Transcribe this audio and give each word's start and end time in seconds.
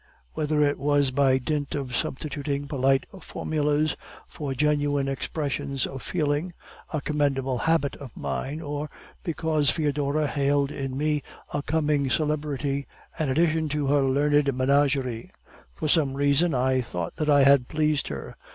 Whether 0.33 0.63
it 0.63 0.79
was 0.79 1.11
by 1.11 1.37
dint 1.37 1.75
of 1.75 1.95
substituting 1.95 2.67
polite 2.67 3.05
formulas 3.19 3.95
for 4.27 4.55
genuine 4.55 5.07
expressions 5.07 5.85
of 5.85 6.01
feeling, 6.01 6.53
a 6.91 7.01
commendable 7.01 7.59
habit 7.69 7.95
of 7.97 8.17
mine, 8.17 8.61
or 8.61 8.89
because 9.23 9.69
Foedora 9.69 10.25
hailed 10.25 10.71
in 10.71 10.97
me 10.97 11.21
a 11.53 11.61
coming 11.61 12.09
celebrity, 12.09 12.87
an 13.19 13.29
addition 13.29 13.69
to 13.69 13.85
her 13.89 14.01
learned 14.01 14.51
menagerie; 14.57 15.29
for 15.75 15.87
some 15.87 16.15
reason 16.15 16.55
I 16.55 16.81
thought 16.81 17.17
that 17.17 17.29
I 17.29 17.43
had 17.43 17.67
pleased 17.67 18.07
her. 18.07 18.35